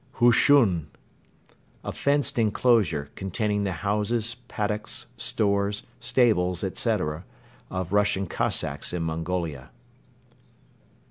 [0.13, 0.87] Hushun.
[1.83, 7.23] A fenced enclosure, containing the houses, paddocks, stores, stables, etc.,
[7.69, 9.69] of Russian Cossacks in Mongolia.